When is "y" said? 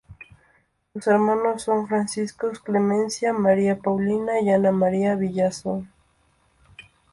4.41-4.49